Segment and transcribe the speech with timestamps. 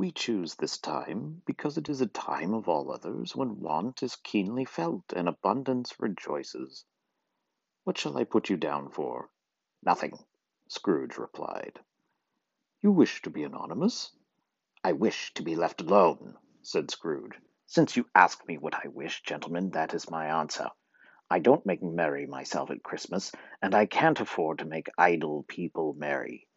[0.00, 4.16] We choose this time because it is a time of all others when want is
[4.16, 6.86] keenly felt and abundance rejoices.
[7.84, 9.28] What shall I put you down for?"
[9.82, 10.24] "Nothing,"
[10.68, 11.80] Scrooge replied.
[12.80, 14.16] "You wish to be anonymous?"
[14.82, 17.38] "I wish to be left alone," said Scrooge.
[17.66, 20.70] "Since you ask me what I wish, gentlemen, that is my answer.
[21.28, 25.92] I don't make merry myself at Christmas, and I can't afford to make idle people
[25.92, 26.48] merry.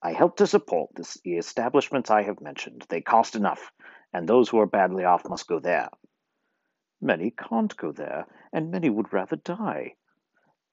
[0.00, 2.86] I help to support the establishments I have mentioned.
[2.88, 3.72] They cost enough,
[4.12, 5.88] and those who are badly off must go there."
[7.00, 9.96] "Many can't go there, and many would rather die."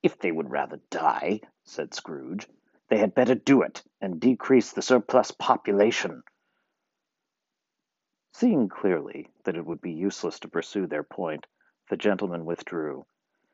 [0.04, 2.48] "If they would rather die," said Scrooge,
[2.90, 6.22] "they had better do it, and decrease the surplus population."
[8.32, 11.48] Seeing clearly that it would be useless to pursue their point,
[11.90, 13.08] the gentlemen withdrew.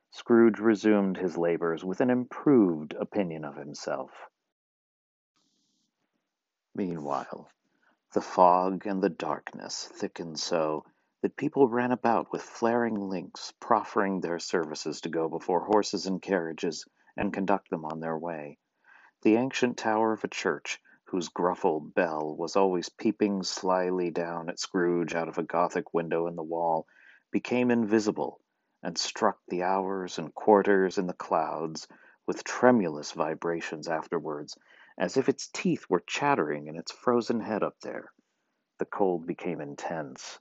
[0.09, 4.11] Scrooge resumed his labors with an improved opinion of himself.
[6.73, 7.49] Meanwhile,
[8.13, 10.85] the fog and the darkness thickened so
[11.21, 16.21] that people ran about with flaring links, proffering their services to go before horses and
[16.21, 16.85] carriages
[17.17, 18.57] and conduct them on their way.
[19.23, 24.47] The ancient tower of a church, whose gruff old bell was always peeping slyly down
[24.47, 26.87] at Scrooge out of a Gothic window in the wall,
[27.31, 28.39] became invisible
[28.81, 31.89] and struck the hours and quarters in the clouds
[32.25, 34.57] with tremulous vibrations afterwards,
[35.01, 38.11] as if its teeth were chattering in its frozen head up there.
[38.77, 40.37] The cold became intense.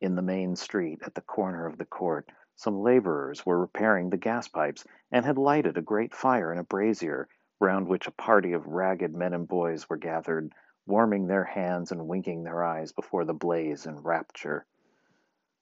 [0.00, 4.16] In the main street, at the corner of the court, some laborers were repairing the
[4.16, 7.28] gas pipes, and had lighted a great fire in a brazier,
[7.60, 10.54] round which a party of ragged men and boys were gathered,
[10.86, 14.64] warming their hands and winking their eyes before the blaze in rapture.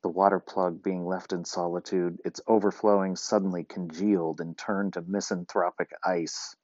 [0.02, 5.90] The water plug being left in solitude, its overflowing suddenly congealed and turned to misanthropic
[6.04, 6.54] ice.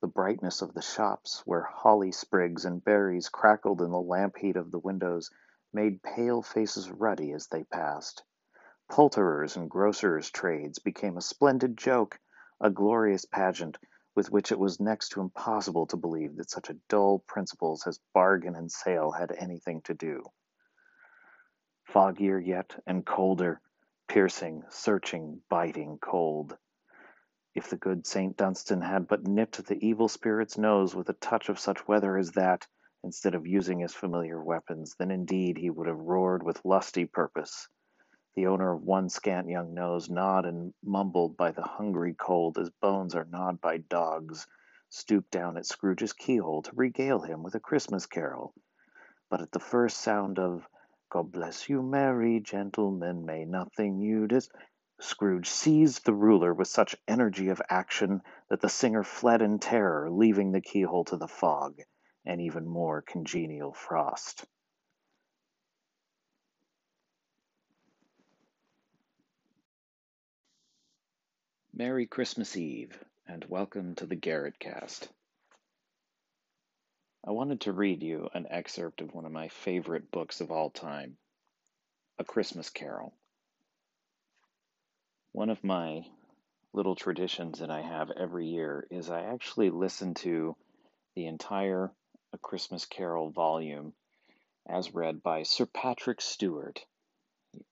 [0.00, 4.54] The brightness of the shops, where holly sprigs and berries crackled in the lamp heat
[4.54, 5.28] of the windows,
[5.72, 8.22] made pale faces ruddy as they passed.
[8.88, 12.20] Poulterers' and grocers' trades became a splendid joke,
[12.60, 13.76] a glorious pageant,
[14.14, 18.54] with which it was next to impossible to believe that such dull principles as bargain
[18.54, 20.22] and sale had anything to do
[21.88, 23.60] foggier yet, and colder,
[24.06, 26.56] piercing, searching, biting cold.
[27.58, 28.36] If the good St.
[28.36, 32.30] Dunstan had but nipped the evil spirit's nose with a touch of such weather as
[32.34, 32.68] that,
[33.02, 37.68] instead of using his familiar weapons, then indeed he would have roared with lusty purpose.
[38.36, 42.70] The owner of one scant young nose, gnawed and mumbled by the hungry cold as
[42.70, 44.46] bones are gnawed by dogs,
[44.88, 48.54] stooped down at Scrooge's keyhole to regale him with a Christmas carol.
[49.30, 50.68] But at the first sound of
[51.10, 54.48] God bless you, merry gentlemen, may nothing you dis...
[55.00, 60.10] Scrooge seized the ruler with such energy of action that the singer fled in terror,
[60.10, 61.80] leaving the keyhole to the fog
[62.24, 64.44] and even more congenial frost.
[71.72, 72.98] Merry Christmas Eve,
[73.28, 75.08] and welcome to the Garrett Cast.
[77.24, 80.70] I wanted to read you an excerpt of one of my favorite books of all
[80.70, 81.18] time,
[82.18, 83.14] A Christmas Carol.
[85.38, 86.04] One of my
[86.72, 90.56] little traditions that I have every year is I actually listen to
[91.14, 91.92] the entire
[92.32, 93.92] A Christmas Carol volume
[94.68, 96.84] as read by Sir Patrick Stewart.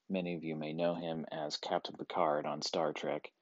[0.08, 3.32] Many of you may know him as Captain Picard on Star Trek.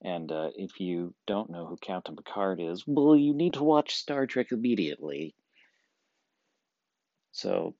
[0.00, 3.94] And uh, if you don't know who Captain Picard is, well, you need to watch
[3.96, 5.34] Star Trek immediately.
[7.32, 7.74] So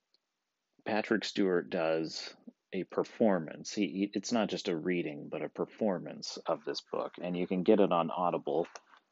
[0.85, 2.35] Patrick Stewart does
[2.73, 3.73] a performance.
[3.73, 7.63] He, it's not just a reading, but a performance of this book, and you can
[7.63, 8.67] get it on Audible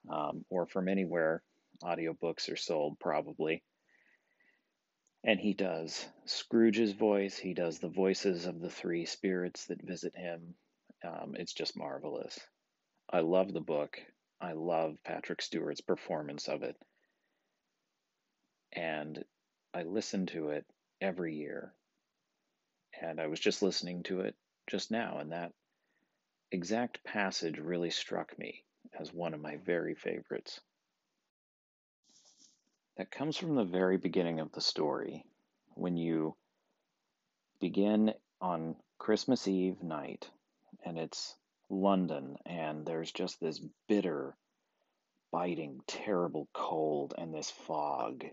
[0.10, 1.44] um, or from anywhere
[1.84, 3.64] audiobooks are sold, probably.
[5.24, 7.38] And he does Scrooge's voice.
[7.38, 10.56] He does the voices of the three spirits that visit him.
[11.04, 12.40] Um, it's just marvelous.
[13.12, 14.00] I love the book.
[14.42, 16.78] I love Patrick Stewart's performance of it.
[18.72, 19.24] And
[19.74, 20.66] I listen to it
[21.02, 21.74] every year.
[23.02, 24.36] And I was just listening to it
[24.68, 25.54] just now, and that
[26.52, 28.64] exact passage really struck me
[29.00, 30.60] as one of my very favorites.
[32.98, 35.24] That comes from the very beginning of the story,
[35.76, 36.36] when you
[37.62, 40.30] begin on Christmas Eve night,
[40.86, 41.36] and it's
[41.70, 44.36] London, and there's just this bitter,
[45.32, 48.26] biting, terrible cold and this fog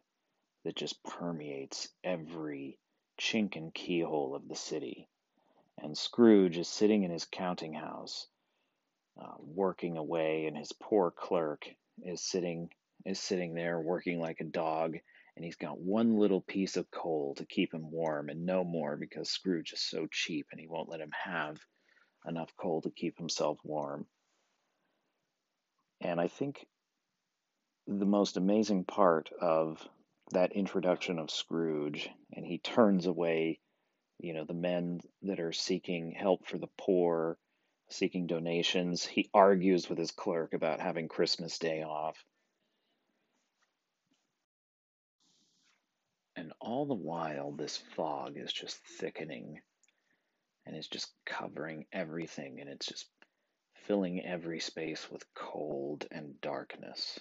[0.64, 2.78] that just permeates every
[3.18, 5.08] chink and keyhole of the city.
[5.78, 8.26] And Scrooge is sitting in his counting house,
[9.20, 11.66] uh, working away, and his poor clerk
[12.02, 12.70] is sitting
[13.04, 14.96] is sitting there working like a dog,
[15.36, 18.96] and he's got one little piece of coal to keep him warm and no more
[18.96, 21.58] because Scrooge is so cheap and he won't let him have
[22.26, 24.06] enough coal to keep himself warm.
[26.00, 26.66] And I think
[27.86, 29.86] the most amazing part of
[30.32, 33.60] that introduction of Scrooge, and he turns away,
[34.18, 37.38] you know, the men that are seeking help for the poor,
[37.88, 39.04] seeking donations.
[39.04, 42.16] He argues with his clerk about having Christmas Day off.
[46.34, 49.60] And all the while, this fog is just thickening
[50.66, 53.06] and is just covering everything, and it's just
[53.86, 57.20] filling every space with cold and darkness.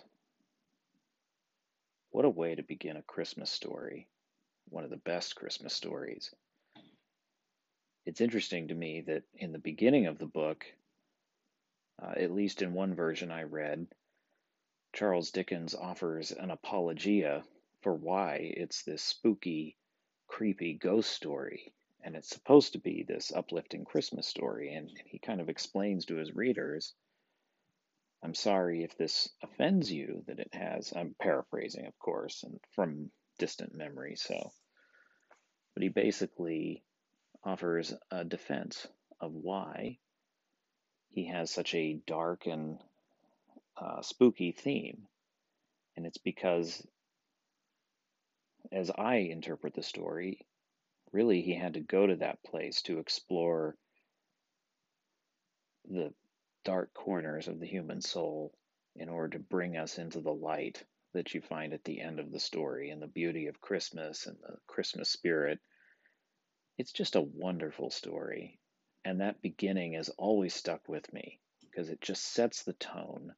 [2.15, 4.07] What a way to begin a Christmas story,
[4.69, 6.33] one of the best Christmas stories.
[8.05, 10.65] It's interesting to me that in the beginning of the book,
[12.01, 13.87] uh, at least in one version I read,
[14.93, 17.43] Charles Dickens offers an apologia
[17.81, 19.75] for why it's this spooky,
[20.27, 21.73] creepy ghost story.
[22.01, 24.73] And it's supposed to be this uplifting Christmas story.
[24.73, 26.93] And he kind of explains to his readers
[28.25, 30.91] I'm sorry if this offends you that it has.
[30.95, 34.15] I'm paraphrasing, of course, and from distant memory.
[34.15, 34.51] So,
[35.75, 36.83] but he basically
[37.43, 38.87] offers a defense
[39.21, 39.99] of why
[41.09, 42.79] he has such a dark and
[43.79, 45.03] uh, spooky theme.
[45.95, 46.83] And it's because
[48.71, 50.47] as I interpret the story,
[51.11, 53.75] really he had to go to that place to explore
[55.87, 56.11] the
[56.65, 58.53] dark corners of the human soul
[58.97, 60.83] in order to bring us into the light
[61.13, 64.35] that you find at the end of the story and the beauty of Christmas and
[64.41, 65.59] the Christmas spirit.
[66.77, 68.59] It's just a wonderful story.
[69.05, 73.33] And that beginning has always stuck with me because it just sets the tone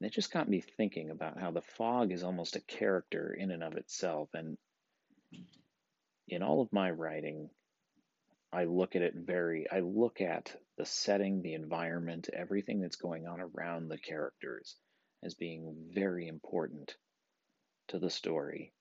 [0.00, 3.50] and it just got me thinking about how the fog is almost a character in
[3.50, 4.28] and of itself.
[4.32, 4.56] And
[6.28, 7.50] in all of my writing,
[8.52, 13.26] I look at it very, I look at the setting, the environment, everything that's going
[13.26, 14.76] on around the characters
[15.22, 16.96] as being very important
[17.88, 18.72] to the story.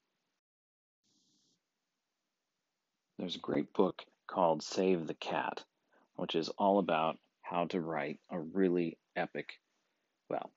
[3.18, 5.64] There's a great book called Save the Cat,
[6.16, 9.60] which is all about how to write a really epic,
[10.30, 10.52] well,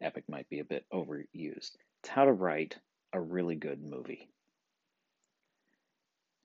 [0.00, 1.72] epic might be a bit overused.
[2.00, 2.76] It's how to write
[3.12, 4.28] a really good movie.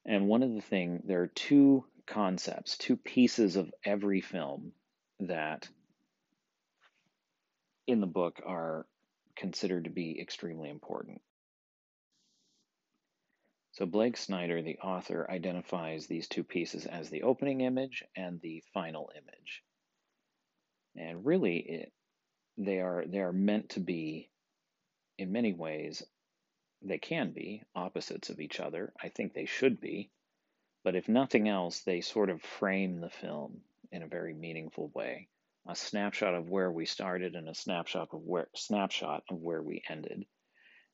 [0.05, 4.73] And one of the things, there are two concepts, two pieces of every film
[5.19, 5.67] that
[7.87, 8.85] in the book are
[9.35, 11.21] considered to be extremely important.
[13.71, 18.63] So Blake Snyder, the author, identifies these two pieces as the opening image and the
[18.73, 19.63] final image.
[20.95, 21.93] And really, it,
[22.57, 24.29] they are they are meant to be
[25.17, 26.03] in many ways
[26.81, 30.11] they can be opposites of each other i think they should be
[30.83, 35.27] but if nothing else they sort of frame the film in a very meaningful way
[35.67, 39.81] a snapshot of where we started and a snapshot of where snapshot of where we
[39.89, 40.25] ended.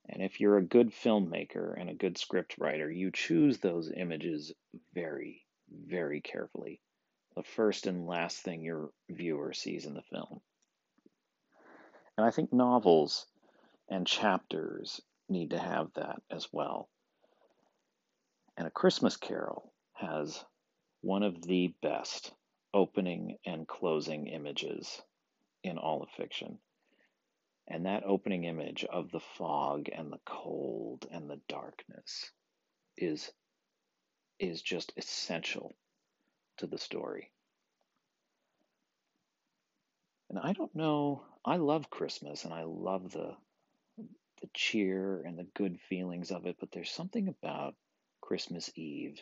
[0.08, 4.54] And if you're a good filmmaker and a good script writer you choose those images
[4.94, 5.44] very
[5.88, 6.82] very carefully.
[7.36, 10.42] The first and last thing your viewer sees in the film.
[12.18, 13.26] And I think novels
[13.88, 15.00] and chapters
[15.30, 16.90] need to have that as well.
[18.58, 20.44] And A Christmas Carol has
[21.02, 22.34] one of the best
[22.74, 25.02] opening and closing images
[25.64, 26.60] in all of fiction.
[27.68, 32.32] And that opening image of the fog and the cold and the darkness
[32.98, 33.32] is
[34.40, 35.76] is just essential
[36.58, 37.30] to the story.
[40.30, 43.36] And I don't know, I love Christmas and I love the
[44.42, 47.76] the cheer and the good feelings of it, but there's something about
[48.22, 49.22] Christmas Eve.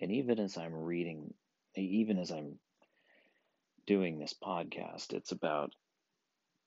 [0.00, 1.32] And even as I'm reading,
[1.74, 2.58] even as I'm
[3.86, 5.72] doing this podcast, it's about,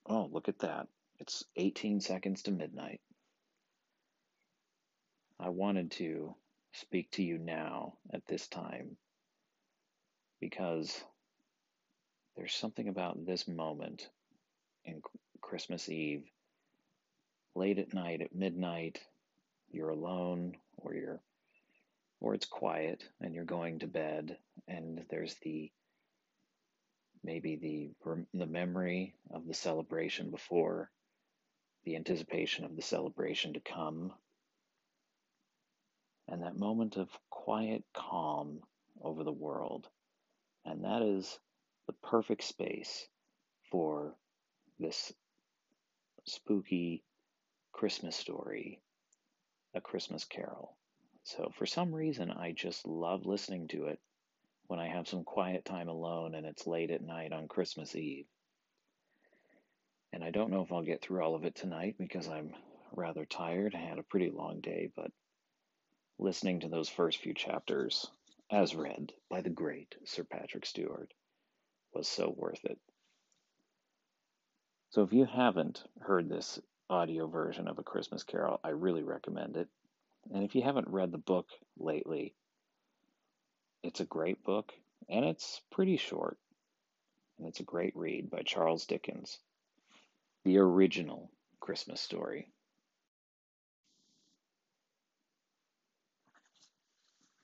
[0.06, 0.88] oh, look at that.
[1.18, 3.00] It's 18 seconds to midnight.
[5.38, 6.34] I wanted to
[6.72, 8.96] speak to you now at this time
[10.40, 11.02] because
[12.36, 14.08] there's something about this moment
[14.84, 15.02] in
[15.40, 16.24] Christmas Eve,
[17.54, 19.00] late at night, at midnight,
[19.70, 21.20] you're alone or you're
[22.20, 24.36] or it's quiet and you're going to bed
[24.68, 25.70] and there's the
[27.22, 30.90] maybe the the memory of the celebration before
[31.84, 34.12] the anticipation of the celebration to come
[36.28, 38.60] and that moment of quiet calm
[39.02, 39.88] over the world
[40.64, 41.38] and that is
[41.86, 43.06] the perfect space
[43.70, 44.14] for
[44.78, 45.12] this
[46.26, 47.02] spooky
[47.72, 48.80] Christmas Story,
[49.74, 50.76] A Christmas Carol.
[51.36, 54.00] So for some reason, I just love listening to it
[54.66, 58.26] when I have some quiet time alone and it's late at night on Christmas Eve.
[60.12, 62.56] And I don't know if I'll get through all of it tonight because I'm
[62.90, 63.76] rather tired.
[63.76, 65.12] I had a pretty long day, but
[66.18, 68.10] listening to those first few chapters,
[68.50, 71.14] as read by the great Sir Patrick Stewart,
[71.94, 72.80] was so worth it.
[74.90, 76.58] So if you haven't heard this
[76.88, 79.68] audio version of A Christmas Carol, I really recommend it.
[80.32, 81.48] And if you haven't read the book
[81.78, 82.34] lately,
[83.82, 84.72] it's a great book
[85.08, 86.38] and it's pretty short.
[87.38, 89.38] And it's a great read by Charles Dickens,
[90.44, 92.48] the original Christmas story.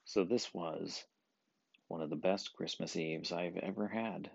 [0.04, 1.04] So this was
[1.88, 4.30] one of the best Christmas Eves I've ever had.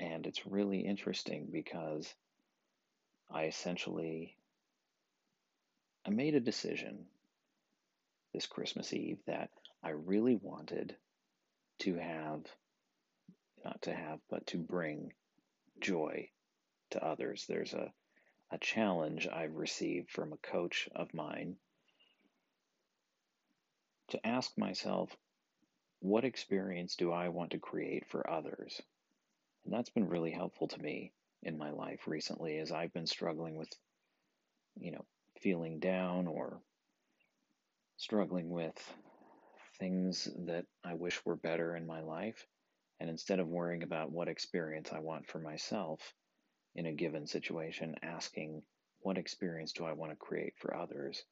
[0.00, 2.14] And it's really interesting because
[3.30, 4.37] I essentially
[6.08, 7.04] I made a decision
[8.32, 9.50] this Christmas Eve that
[9.82, 10.96] I really wanted
[11.80, 12.46] to have
[13.62, 15.12] not to have but to bring
[15.80, 16.30] joy
[16.92, 17.44] to others.
[17.46, 17.92] There's a
[18.50, 21.56] a challenge I've received from a coach of mine
[24.08, 25.14] to ask myself
[26.00, 28.80] what experience do I want to create for others?
[29.66, 31.12] And that's been really helpful to me
[31.42, 33.68] in my life recently as I've been struggling with,
[34.80, 35.04] you know,
[35.38, 36.60] feeling down or
[37.96, 38.76] struggling with
[39.78, 42.46] things that I wish were better in my life.
[43.00, 46.00] And instead of worrying about what experience I want for myself
[46.74, 48.62] in a given situation, asking
[49.00, 51.22] what experience do I want to create for others?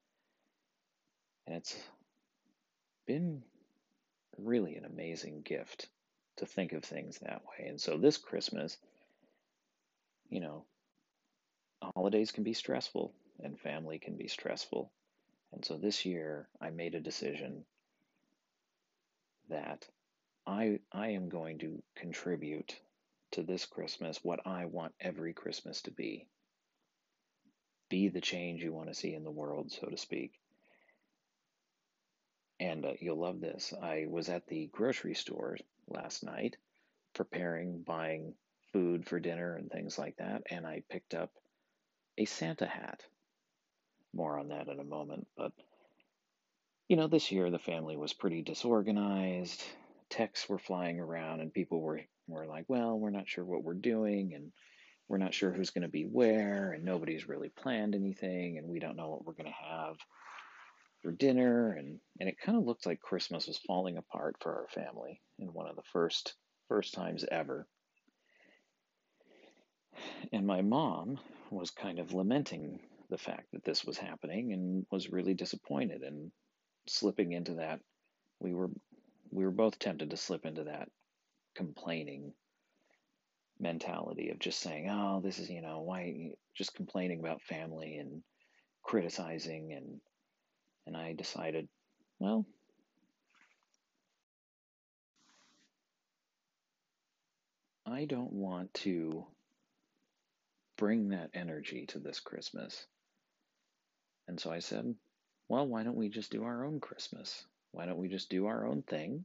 [1.47, 1.77] And it's
[3.07, 3.43] been
[4.39, 5.89] really an amazing gift
[6.37, 7.67] to think of things that way.
[7.69, 8.77] And so this Christmas,
[10.29, 10.65] you know,
[11.95, 13.13] holidays can be stressful
[13.43, 14.91] and family can be stressful.
[15.53, 17.65] And so this year I made a decision
[19.49, 19.87] that
[20.47, 22.79] I I am going to contribute
[23.33, 26.27] to this Christmas what I want every Christmas to be.
[27.89, 30.33] Be the change you want to see in the world, so to speak.
[32.59, 33.75] And uh, you'll love this.
[33.81, 36.57] I was at the grocery store last night
[37.15, 38.35] preparing, buying
[38.73, 41.31] food for dinner and things like that, and I picked up
[42.19, 43.03] a Santa hat.
[44.17, 45.53] More on that in a moment, but
[46.89, 49.63] you know, this year the family was pretty disorganized.
[50.09, 53.75] Texts were flying around, and people were, were like, well, we're not sure what we're
[53.75, 54.53] doing, and
[55.09, 58.79] we're not sure who's going to be where, and nobody's really planned anything, and we
[58.79, 59.97] don't know what we're going to have
[61.03, 64.67] for dinner and and it kind of looked like Christmas was falling apart for our
[64.69, 66.35] family in one of the first
[66.69, 67.69] first times ever.
[70.33, 71.21] And my mom
[71.51, 76.31] was kind of lamenting the fact that this was happening and was really disappointed and
[76.89, 77.81] slipping into that
[78.41, 78.71] we were
[79.31, 80.89] we were both tempted to slip into that
[81.55, 82.33] complaining
[83.59, 88.23] mentality of just saying, "Oh, this is, you know, why just complaining about family and
[88.83, 90.01] criticizing and
[90.87, 91.69] and I decided,
[92.21, 92.47] well,
[97.85, 99.27] I don't want to
[100.77, 102.87] bring that energy to this Christmas.
[104.29, 104.95] And so I said,
[105.49, 107.45] well, why don't we just do our own Christmas?
[107.73, 109.25] Why don't we just do our own thing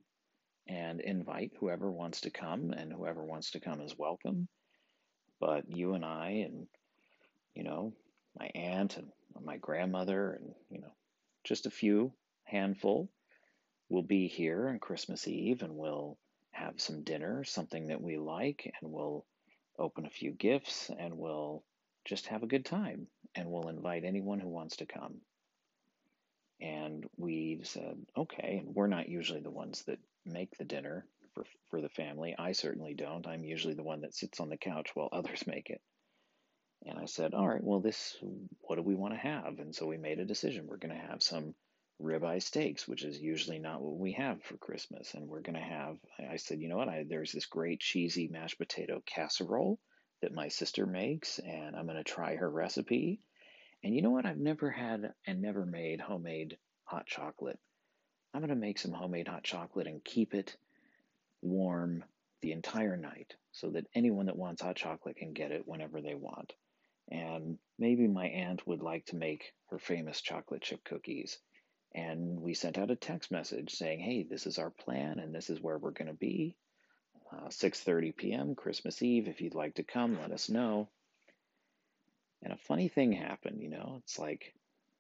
[0.68, 4.48] and invite whoever wants to come, and whoever wants to come is welcome.
[5.40, 6.68] But you and I, and,
[7.56, 7.94] you know,
[8.38, 9.12] my aunt and
[9.44, 10.94] my grandmother, and, you know,
[11.44, 13.10] just a few handful
[13.90, 16.18] will be here on Christmas Eve and we'll
[16.52, 19.26] have some dinner, something that we like, and we'll
[19.80, 21.64] open a few gifts and we'll
[22.06, 25.22] just have a good time and we'll invite anyone who wants to come.
[26.60, 31.46] And we said, okay, and we're not usually the ones that make the dinner for,
[31.70, 32.36] for the family.
[32.38, 33.26] I certainly don't.
[33.28, 35.82] I'm usually the one that sits on the couch while others make it.
[36.86, 38.18] And I said, all right, well, this,
[38.62, 39.60] what do we want to have?
[39.60, 40.66] And so we made a decision.
[40.68, 41.54] We're going to have some
[42.02, 45.14] ribeye steaks, which is usually not what we have for Christmas.
[45.14, 45.98] And we're going to have,
[46.30, 46.90] I said, you know what?
[46.90, 49.80] I, there's this great cheesy mashed potato casserole
[50.22, 53.20] that my sister makes, and I'm going to try her recipe.
[53.84, 54.26] And you know what?
[54.26, 57.60] I've never had and never made homemade hot chocolate.
[58.34, 60.56] I'm going to make some homemade hot chocolate and keep it
[61.42, 62.04] warm
[62.42, 66.16] the entire night so that anyone that wants hot chocolate can get it whenever they
[66.16, 66.54] want
[67.12, 71.38] and maybe my aunt would like to make her famous chocolate chip cookies.
[71.94, 75.50] And we sent out a text message saying, "Hey, this is our plan, and this
[75.50, 76.56] is where we're going to be.
[77.32, 78.56] Uh, 6:30 p.m.
[78.56, 79.28] Christmas Eve.
[79.28, 80.90] If you'd like to come, let us know."
[82.44, 84.54] And a funny thing happened, you know, it's like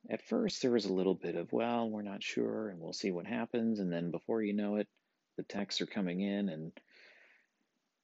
[0.10, 3.12] at first there was a little bit of, well, we're not sure and we'll see
[3.12, 3.80] what happens.
[3.80, 4.88] And then before you know it,
[5.38, 6.72] the texts are coming in and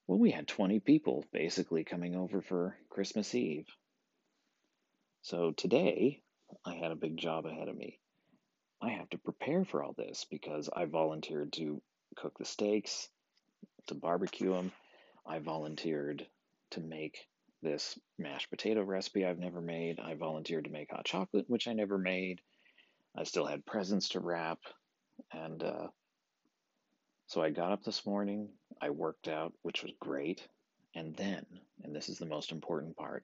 [0.07, 3.67] well, we had 20 people basically coming over for Christmas Eve.
[5.21, 6.21] So today
[6.65, 7.99] I had a big job ahead of me.
[8.81, 11.81] I have to prepare for all this because I volunteered to
[12.15, 13.09] cook the steaks,
[13.87, 14.71] to barbecue them.
[15.25, 16.25] I volunteered
[16.71, 17.27] to make
[17.61, 19.99] this mashed potato recipe I've never made.
[19.99, 22.41] I volunteered to make hot chocolate, which I never made.
[23.15, 24.59] I still had presents to wrap.
[25.31, 25.87] And uh,
[27.27, 28.49] so I got up this morning,
[28.81, 30.47] I worked out, which was great.
[30.95, 31.45] And then,
[31.83, 33.23] and this is the most important part,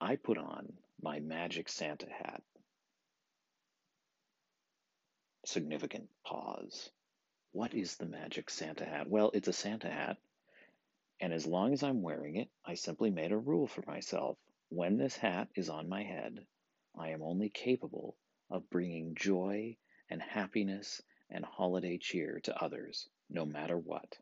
[0.00, 2.42] I put on my magic Santa hat.
[5.44, 6.90] Significant pause.
[7.52, 9.08] What is the magic Santa hat?
[9.08, 10.18] Well, it's a Santa hat
[11.20, 14.38] and as long as I'm wearing it, I simply made a rule for myself.
[14.68, 16.46] When this hat is on my head,
[16.96, 18.16] I am only capable
[18.50, 19.76] of bringing joy
[20.08, 24.16] and happiness and holiday cheer to others, no matter what.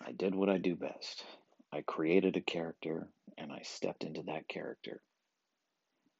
[0.00, 1.24] I did what I do best.
[1.72, 5.02] I created a character and I stepped into that character.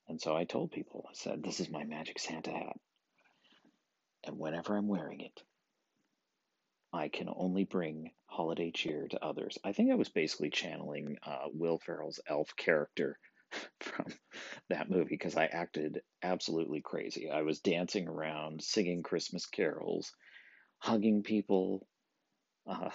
[0.09, 2.79] And so I told people, I said, this is my magic Santa hat.
[4.26, 5.42] And whenever I'm wearing it,
[6.92, 9.59] I can only bring holiday cheer to others.
[9.64, 13.18] I think I was basically channeling uh, Will Ferrell's elf character
[13.80, 14.06] from
[14.68, 17.30] that movie because I acted absolutely crazy.
[17.30, 20.12] I was dancing around, singing Christmas carols,
[20.78, 21.87] hugging people,
[22.66, 22.90] uh,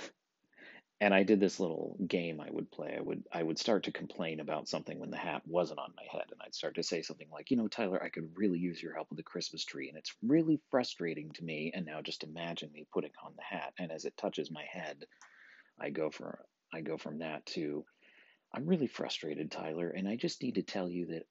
[1.01, 2.95] and I did this little game I would play.
[2.97, 6.03] I would I would start to complain about something when the hat wasn't on my
[6.11, 8.81] head, and I'd start to say something like, you know, Tyler, I could really use
[8.81, 11.73] your help with the Christmas tree, and it's really frustrating to me.
[11.75, 15.05] And now just imagine me putting on the hat, and as it touches my head,
[15.79, 17.83] I go for I go from that to
[18.53, 21.23] I'm really frustrated, Tyler, and I just need to tell you that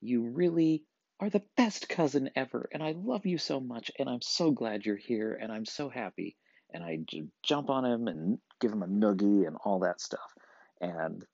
[0.00, 0.84] you really
[1.20, 4.86] are the best cousin ever, and I love you so much, and I'm so glad
[4.86, 6.36] you're here, and I'm so happy
[6.72, 6.98] and I
[7.42, 10.34] jump on him and give him a noogie and all that stuff.
[10.80, 11.24] And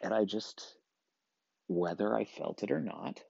[0.00, 0.76] and I just
[1.68, 3.20] whether I felt it or not,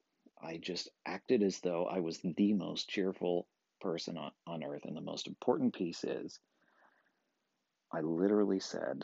[0.41, 3.49] I just acted as though I was the most cheerful
[3.81, 4.85] person on, on earth.
[4.85, 6.39] And the most important piece is
[7.93, 9.03] I literally said,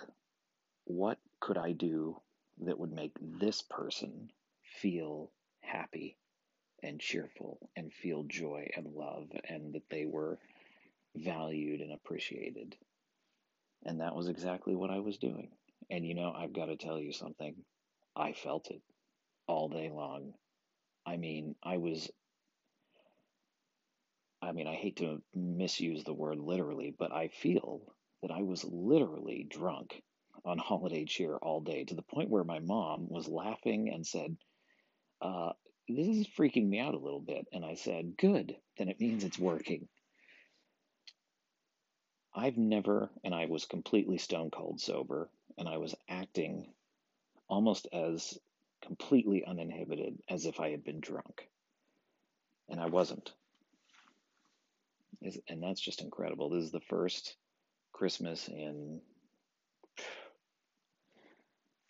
[0.84, 2.20] What could I do
[2.60, 4.30] that would make this person
[4.62, 6.16] feel happy
[6.82, 10.38] and cheerful and feel joy and love and that they were
[11.16, 12.76] valued and appreciated.
[13.84, 15.50] And that was exactly what I was doing.
[15.90, 17.54] And you know, I've got to tell you something.
[18.16, 18.82] I felt it
[19.46, 20.32] all day long.
[21.06, 22.10] I mean, I was,
[24.40, 27.82] I mean, I hate to misuse the word literally, but I feel
[28.22, 30.02] that I was literally drunk
[30.44, 34.36] on holiday cheer all day to the point where my mom was laughing and said,
[35.20, 35.52] uh,
[35.88, 37.46] This is freaking me out a little bit.
[37.52, 39.88] And I said, Good, then it means it's working.
[42.34, 46.72] I've never, and I was completely stone cold sober, and I was acting
[47.48, 48.38] almost as
[48.82, 51.48] completely uninhibited as if I had been drunk.
[52.68, 53.32] And I wasn't.
[55.48, 56.50] And that's just incredible.
[56.50, 57.36] This is the first
[57.92, 59.00] Christmas in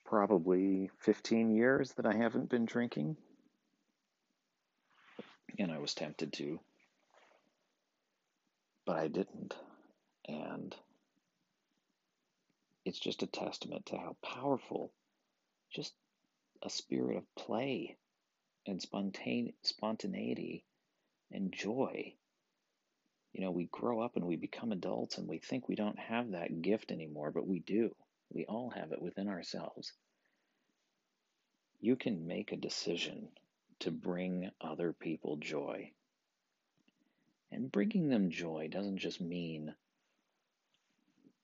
[0.05, 3.17] probably 15 years that I haven't been drinking.
[5.59, 6.61] And I was tempted to,
[8.85, 9.55] but I didn't.
[10.27, 10.75] And
[12.85, 14.93] it's just a testament to how powerful
[15.71, 15.95] just
[16.63, 17.97] a spirit of play
[18.67, 20.65] and spontane- spontaneity
[21.31, 22.15] and joy.
[23.33, 26.31] You know, we grow up and we become adults and we think we don't have
[26.31, 27.95] that gift anymore, but we do.
[28.33, 29.93] We all have it within ourselves.
[31.81, 33.29] You can make a decision
[33.81, 35.91] to bring other people joy.
[37.51, 39.75] And bringing them joy doesn't just mean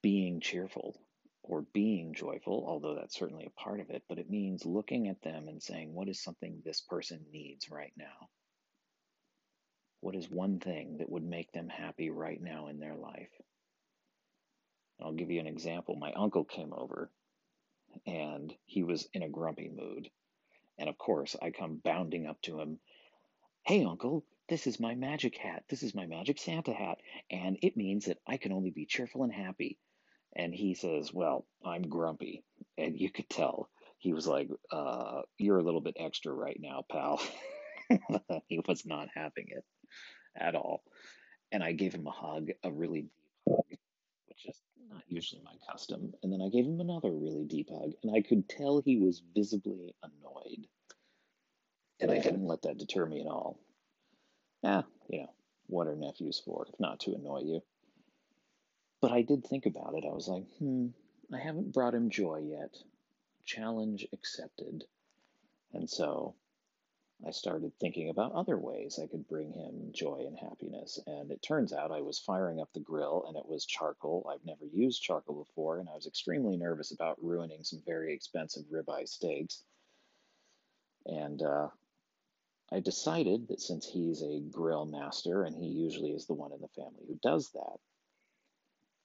[0.01, 0.99] being cheerful
[1.43, 5.21] or being joyful, although that's certainly a part of it, but it means looking at
[5.21, 8.29] them and saying, what is something this person needs right now?
[10.01, 13.29] What is one thing that would make them happy right now in their life?
[15.01, 15.95] I'll give you an example.
[15.95, 17.11] My uncle came over
[18.05, 20.09] and he was in a grumpy mood.
[20.77, 22.79] And of course, I come bounding up to him.
[23.63, 25.63] Hey, uncle, this is my magic hat.
[25.69, 26.99] This is my magic Santa hat.
[27.29, 29.77] And it means that I can only be cheerful and happy.
[30.35, 32.43] And he says, Well, I'm grumpy.
[32.77, 36.83] And you could tell he was like, uh, You're a little bit extra right now,
[36.89, 37.21] pal.
[38.47, 39.65] he was not having it
[40.35, 40.83] at all.
[41.51, 43.09] And I gave him a hug, a really deep
[43.47, 43.77] hug,
[44.27, 46.13] which is not usually my custom.
[46.23, 49.21] And then I gave him another really deep hug, and I could tell he was
[49.35, 50.67] visibly annoyed.
[51.99, 53.59] And I didn't let that deter me at all.
[54.63, 55.33] Yeah, you know,
[55.67, 57.61] what are nephews for if not to annoy you?
[59.01, 60.05] But I did think about it.
[60.05, 60.89] I was like, hmm,
[61.33, 62.77] I haven't brought him joy yet.
[63.45, 64.85] Challenge accepted.
[65.73, 66.35] And so
[67.25, 70.99] I started thinking about other ways I could bring him joy and happiness.
[71.07, 74.27] And it turns out I was firing up the grill and it was charcoal.
[74.29, 78.63] I've never used charcoal before, and I was extremely nervous about ruining some very expensive
[78.71, 79.63] ribeye steaks.
[81.07, 81.69] And uh,
[82.71, 86.61] I decided that since he's a grill master and he usually is the one in
[86.61, 87.79] the family who does that,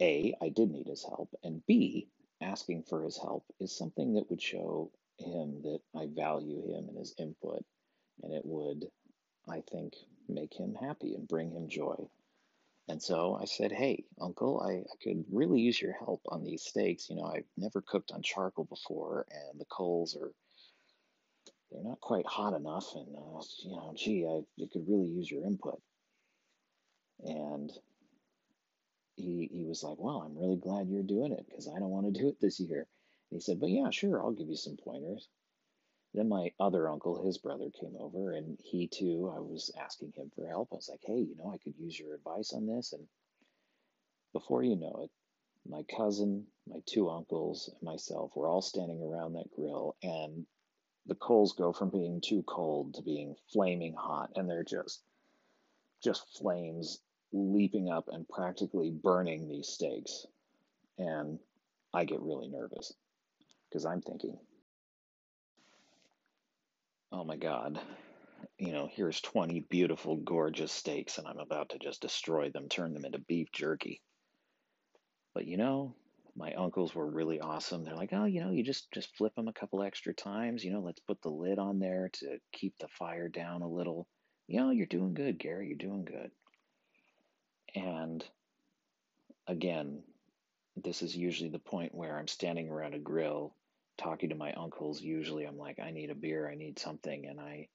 [0.01, 2.09] A, I did need his help, and B,
[2.41, 6.99] asking for his help is something that would show him that I value him and
[6.99, 7.65] his input,
[8.23, 8.91] and it would,
[9.49, 9.95] I think,
[10.29, 12.09] make him happy and bring him joy.
[12.89, 16.63] And so I said, Hey, Uncle, I, I could really use your help on these
[16.63, 17.11] steaks.
[17.11, 20.33] You know, I've never cooked on charcoal before, and the coals are
[21.71, 25.31] they're not quite hot enough, and uh, you know, gee, I, I could really use
[25.31, 25.81] your input.
[27.25, 27.73] And
[29.17, 32.07] he he was like, well, I'm really glad you're doing it because I don't want
[32.07, 32.87] to do it this year.
[33.31, 35.29] And he said, but yeah, sure, I'll give you some pointers.
[36.15, 40.31] Then my other uncle, his brother, came over, and he too, I was asking him
[40.35, 40.69] for help.
[40.73, 42.93] I was like, hey, you know, I could use your advice on this.
[42.93, 43.07] And
[44.33, 45.11] before you know it,
[45.69, 50.47] my cousin, my two uncles, and myself were all standing around that grill, and
[51.07, 55.03] the coals go from being too cold to being flaming hot, and they're just
[56.03, 57.01] just flames
[57.37, 60.27] leaping up and practically burning these steaks.
[60.99, 61.39] And
[61.95, 62.93] I get really nervous
[63.69, 64.39] because I'm thinking,
[67.13, 67.79] oh my God,
[68.59, 72.95] you know, here's 20 beautiful, gorgeous steaks, and I'm about to just destroy them, turn
[72.95, 74.01] them into beef jerky.
[75.35, 75.95] But you know,
[76.37, 77.85] my uncles were really awesome.
[77.85, 80.65] They're like, oh, you know, you just just flip them a couple extra times.
[80.65, 84.07] You know, let's put the lid on there to keep the fire down a little.
[84.49, 85.69] You know, you're doing good, Gary.
[85.69, 86.31] You're doing good.
[87.77, 88.25] And
[89.47, 90.03] again,
[90.77, 93.55] this is usually the point where I'm standing around a grill
[93.99, 95.01] talking to my uncles.
[95.01, 97.69] Usually, I'm like, I need a beer, I need something, and I,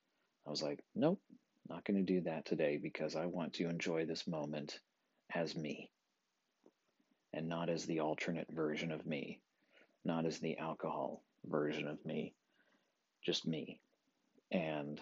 [0.45, 1.21] I was like, nope,
[1.69, 4.79] not going to do that today because I want to enjoy this moment
[5.33, 5.89] as me
[7.33, 9.39] and not as the alternate version of me,
[10.03, 12.33] not as the alcohol version of me,
[13.23, 13.79] just me.
[14.51, 14.99] And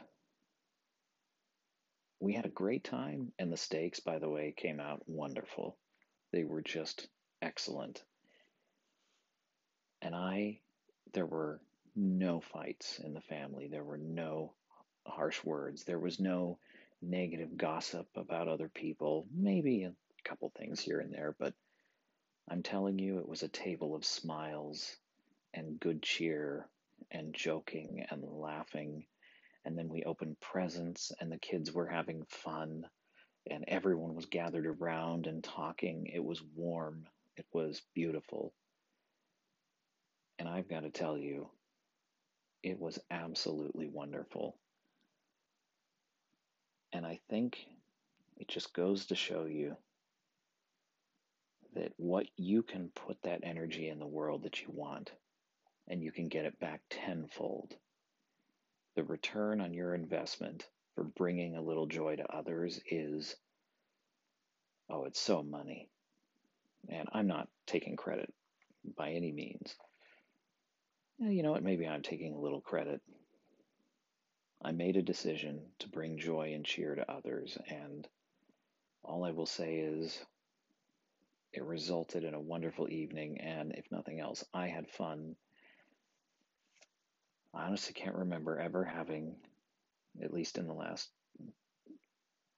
[2.19, 5.77] we had a great time, and the steaks, by the way, came out wonderful.
[6.31, 7.07] They were just
[7.41, 8.03] excellent.
[10.01, 10.59] And I,
[11.13, 11.59] there were
[11.95, 13.67] no fights in the family.
[13.67, 14.53] There were no
[15.05, 15.83] harsh words.
[15.83, 16.59] There was no
[17.01, 19.25] negative gossip about other people.
[19.33, 21.53] Maybe a couple things here and there, but
[22.49, 24.97] I'm telling you, it was a table of smiles
[25.53, 26.67] and good cheer
[27.11, 29.05] and joking and laughing.
[29.69, 32.87] And then we opened presents, and the kids were having fun,
[33.51, 36.07] and everyone was gathered around and talking.
[36.11, 37.05] It was warm,
[37.37, 38.51] it was beautiful.
[40.39, 41.51] And I've got to tell you,
[42.63, 44.57] it was absolutely wonderful.
[46.91, 47.59] And I think
[48.37, 49.77] it just goes to show you
[51.75, 55.11] that what you can put that energy in the world that you want
[55.87, 57.75] and you can get it back tenfold.
[58.99, 63.33] The return on your investment for bringing a little joy to others is,
[64.89, 65.87] oh, it's so money.
[66.89, 68.33] And I'm not taking credit
[68.97, 69.73] by any means.
[71.17, 71.63] You know what?
[71.63, 72.99] Maybe I'm taking a little credit.
[74.61, 78.05] I made a decision to bring joy and cheer to others, and
[79.01, 80.19] all I will say is
[81.53, 85.37] it resulted in a wonderful evening, and if nothing else, I had fun.
[87.53, 89.35] I honestly can't remember ever having,
[90.21, 91.09] at least in the last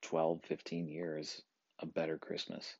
[0.01, 1.41] 12, 15 years,
[1.79, 2.75] a better Christmas.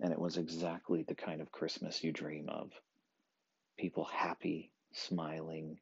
[0.00, 2.72] And it was exactly the kind of Christmas you dream of.
[3.78, 5.78] People happy, smiling,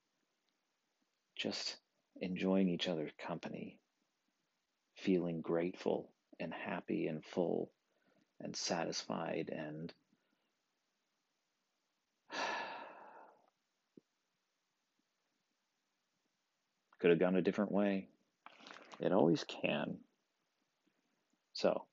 [1.36, 1.76] just
[2.20, 3.78] enjoying each other's company,
[4.96, 7.70] feeling grateful and happy and full
[8.40, 9.92] and satisfied and
[17.00, 18.08] could have gone a different way.
[19.00, 19.98] It always can.
[21.52, 21.84] So,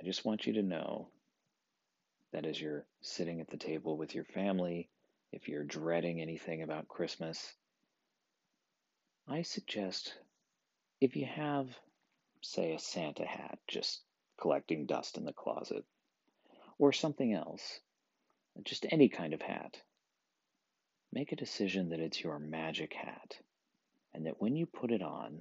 [0.00, 1.08] I just want you to know
[2.32, 4.88] that as you're sitting at the table with your family,
[5.32, 7.54] if you're dreading anything about Christmas,
[9.28, 10.14] I suggest
[11.00, 11.68] if you have
[12.42, 14.02] say, a Santa hat just
[14.40, 15.84] collecting dust in the closet,
[16.78, 17.80] or something else,
[18.64, 19.80] just any kind of hat.
[21.12, 23.36] Make a decision that it's your magic hat,
[24.14, 25.40] and that when you put it on,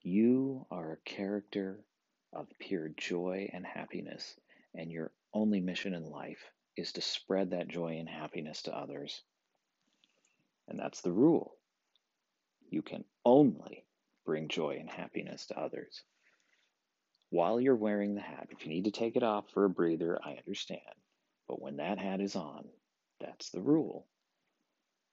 [0.00, 1.84] you are a character
[2.32, 4.34] of pure joy and happiness,
[4.74, 9.22] and your only mission in life is to spread that joy and happiness to others.
[10.68, 11.54] And that's the rule.
[12.70, 13.84] You can only
[14.24, 16.02] bring joy and happiness to others.
[17.28, 20.18] While you're wearing the hat, if you need to take it off for a breather,
[20.24, 20.80] I understand.
[21.46, 22.64] But when that hat is on,
[23.20, 24.06] that's the rule.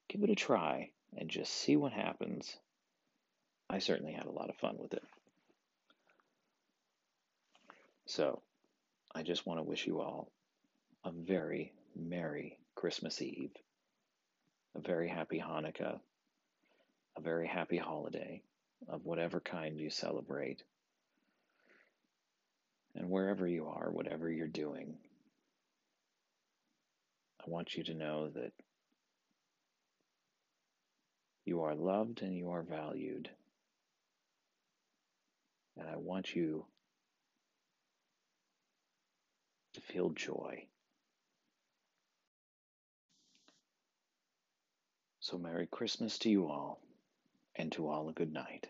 [0.10, 2.58] Give it a try and just see what happens.
[3.70, 5.04] I certainly had a lot of fun with it.
[8.08, 8.42] So,
[9.14, 10.32] I just want to wish you all
[11.06, 13.52] a very Merry Christmas Eve,
[14.76, 16.00] a very happy Hanukkah,
[17.16, 18.42] a very happy holiday
[18.88, 20.64] of whatever kind you celebrate.
[22.96, 24.98] And wherever you are, whatever you're doing,
[27.40, 28.54] I want you to know that
[31.50, 33.28] you are loved and you are valued.
[35.78, 36.66] And I want you
[39.74, 40.68] to feel joy.
[45.22, 46.80] So, Merry Christmas to you all,
[47.56, 48.68] and to all a good night.